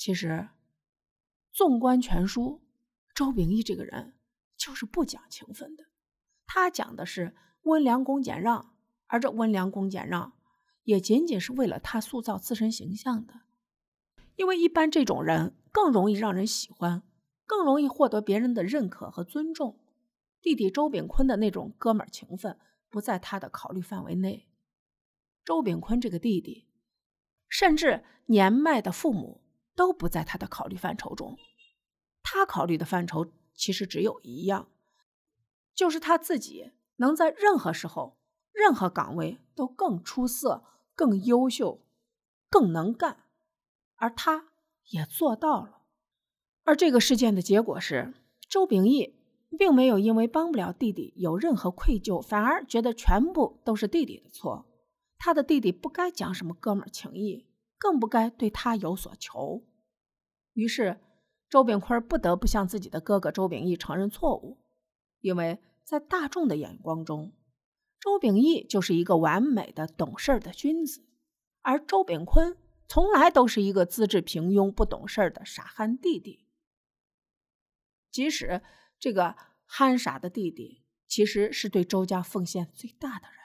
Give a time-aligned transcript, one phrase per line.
[0.00, 0.48] 其实，
[1.52, 2.62] 纵观全书，
[3.14, 4.14] 周秉义这个人
[4.56, 5.88] 就是不讲情分的。
[6.46, 8.74] 他讲的是温良恭俭让，
[9.08, 10.32] 而这温良恭俭让
[10.84, 13.42] 也仅仅是为了他塑造自身形象的。
[14.36, 17.02] 因为一般这种人更容易让人喜欢，
[17.44, 19.78] 更容易获得别人的认可和尊重。
[20.40, 22.58] 弟弟周炳坤的那种哥们儿情分
[22.88, 24.48] 不在他的考虑范围内。
[25.44, 26.66] 周炳坤这个弟弟，
[27.50, 29.42] 甚至年迈的父母。
[29.80, 31.38] 都不在他的考虑范畴中，
[32.22, 34.68] 他考虑的范畴其实只有一样，
[35.74, 38.18] 就是他自己能在任何时候、
[38.52, 41.80] 任何岗位都更出色、更优秀、
[42.50, 43.24] 更能干，
[43.96, 44.48] 而他
[44.90, 45.80] 也做到了。
[46.64, 48.12] 而这个事件的结果是，
[48.50, 49.18] 周秉义
[49.58, 54.66] 并没有因为帮不了弟弟有任何愧疚，反而觉得全部都是弟弟的错，
[55.16, 57.46] 他的弟弟不该讲什么哥们情谊，
[57.78, 59.64] 更不该对他有所求。
[60.52, 61.00] 于是，
[61.48, 64.58] 周炳坤不得不向自己的哥哥周秉义承认错误，
[65.20, 67.32] 因为在大众的眼光中，
[67.98, 71.04] 周秉义就是一个完美的懂事的君子，
[71.62, 72.56] 而周炳坤
[72.88, 76.46] 从来都是一个资质平庸、不懂事的傻憨弟弟。
[78.10, 78.62] 即使
[78.98, 83.36] 这个憨傻的弟弟其实是对周家奉献最大的人，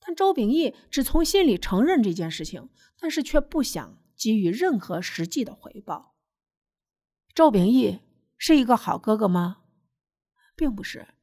[0.00, 3.98] 但周秉义只从心里承认这件事情，但是却不想。
[4.18, 6.16] 给予任何实际的回报。
[7.34, 8.00] 周秉义
[8.36, 9.62] 是一个好哥哥吗？
[10.56, 11.14] 并不是，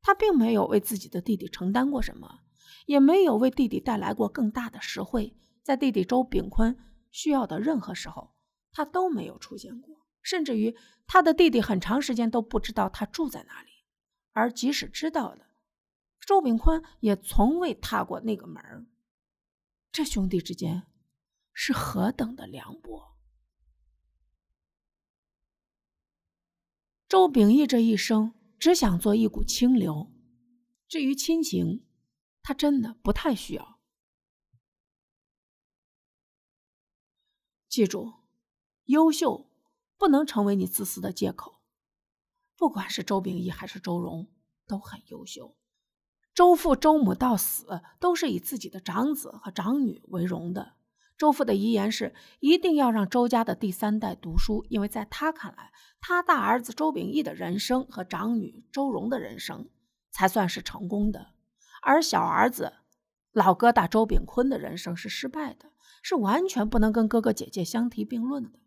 [0.00, 2.42] 他并没有为自己的弟弟承担过什么，
[2.86, 5.36] 也没有为弟弟带来过更大的实惠。
[5.64, 6.78] 在弟弟周炳坤
[7.10, 8.36] 需要的任何时候，
[8.70, 10.06] 他都没有出现过。
[10.22, 13.70] 甚至于他的弟弟很长时间都不知道他住在哪里，
[14.32, 15.46] 而即使知道了，
[16.20, 18.62] 周炳坤也从未踏过那个门
[19.90, 20.86] 这兄弟之间。
[21.60, 23.16] 是何等的凉薄！
[27.08, 30.08] 周秉义这一生只想做一股清流，
[30.86, 31.84] 至于亲情，
[32.42, 33.80] 他真的不太需要。
[37.68, 38.14] 记住，
[38.84, 39.50] 优秀
[39.96, 41.60] 不能成为你自私的借口。
[42.54, 44.30] 不管是周秉义还是周荣，
[44.68, 45.56] 都很优秀。
[46.32, 50.76] 周父周母到死都是以自己的长子和长女为荣的。
[51.18, 59.68] 周父的遗言是一定要让周家的第三代读书，因为在他看来，他大儿子周秉义的人生和长女周荣的人生
[60.12, 61.34] 才算是成功的，
[61.82, 62.74] 而小儿子
[63.32, 68.60] 老疙瘩周炳坤的人生是失败的，是完全不能跟哥哥姐姐相提并论的。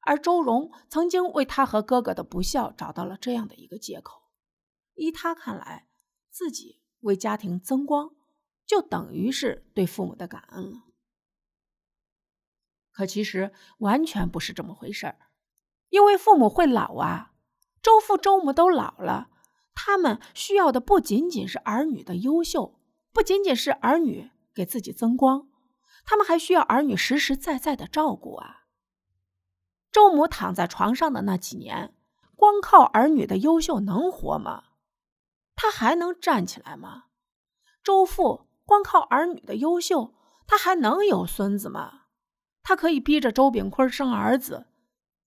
[0.00, 4.22] 而周荣曾经为他和哥哥的不孝找到了这样的一个借口，
[4.94, 5.88] 依他看来，
[6.30, 8.12] 自己为家庭增光，
[8.66, 10.84] 就等于是对父母的感恩了。
[12.94, 15.16] 可其实完全不是这么回事儿，
[15.90, 17.32] 因为父母会老啊，
[17.82, 19.28] 周父周母都老了，
[19.74, 22.78] 他们需要的不仅仅是儿女的优秀，
[23.12, 25.48] 不仅仅是儿女给自己增光，
[26.06, 28.62] 他们还需要儿女实实在在的照顾啊。
[29.90, 31.94] 周母躺在床上的那几年，
[32.36, 34.62] 光靠儿女的优秀能活吗？
[35.56, 37.06] 他还能站起来吗？
[37.82, 40.14] 周父光靠儿女的优秀，
[40.46, 42.03] 他还能有孙子吗？
[42.64, 44.66] 他可以逼着周炳坤生儿子，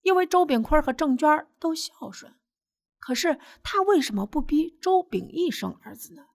[0.02, 2.34] 因为周炳坤和郑娟都孝顺。
[2.98, 6.26] 可是他为什么不逼周秉义生儿子呢？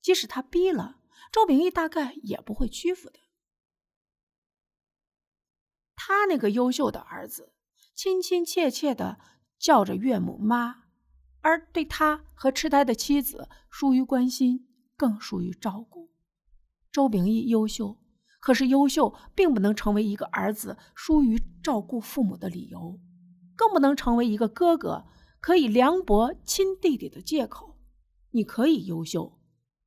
[0.00, 1.00] 即使他逼了，
[1.32, 3.18] 周秉义大概也不会屈服的。
[5.96, 7.52] 他那个优秀的儿子，
[7.94, 9.18] 亲亲切切的
[9.58, 10.84] 叫着岳母妈，
[11.40, 16.12] 而对他和痴呆的妻子疏于关心，更疏于照顾。
[16.92, 17.98] 周秉义优秀。
[18.44, 23.00] 可是，优秀并不能成为一个儿子疏于照顾父母的理由，
[23.56, 25.06] 更不能成为一个哥哥
[25.40, 27.78] 可以凉薄亲弟弟的借口。
[28.32, 29.40] 你可以优秀，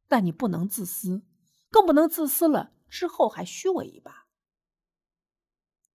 [0.08, 1.22] 但你不能自私，
[1.70, 4.26] 更不能自私了之后还虚伪一把。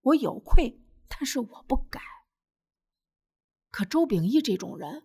[0.03, 2.01] 我有愧，但是我不改。
[3.73, 5.03] 可周秉义这种人，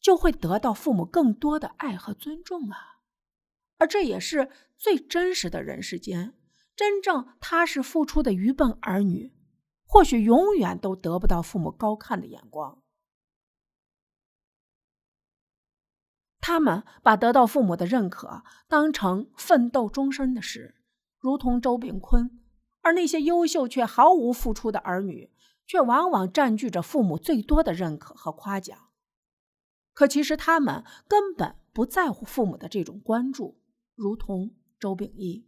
[0.00, 3.02] 就会得到父母更多的爱和尊重啊，
[3.76, 6.37] 而这也是最真实的人世间。
[6.78, 9.34] 真正踏实付出的愚笨儿女，
[9.84, 12.80] 或许永远都得不到父母高看的眼光。
[16.40, 20.76] 他们把得到父母的认可当成奋斗终身的事，
[21.18, 22.28] 如同周炳坤；
[22.82, 25.32] 而那些优秀却毫无付出的儿女，
[25.66, 28.78] 却往往占据着父母最多的认可和夸奖。
[29.92, 33.60] 可其实他们根本不在乎父母的这种关注，
[33.96, 35.47] 如同周秉义。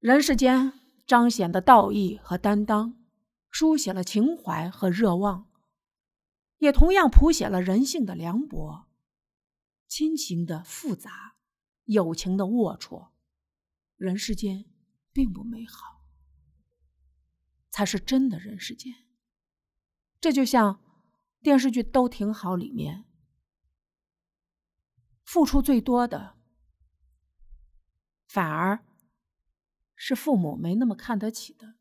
[0.00, 0.72] 人世间
[1.06, 2.96] 彰显的道义和担当，
[3.50, 5.50] 书写了情怀和热望，
[6.56, 8.86] 也同样谱写了人性的凉薄、
[9.86, 11.36] 亲情的复杂、
[11.84, 13.10] 友情的龌龊。
[13.96, 14.64] 人世间
[15.12, 16.06] 并不美好，
[17.68, 19.04] 才是真的人世间。
[20.18, 20.82] 这就像
[21.42, 23.04] 电视剧《都挺好》里面，
[25.24, 26.38] 付出最多的，
[28.26, 28.82] 反而
[30.02, 31.74] 是父母没那么看得起的。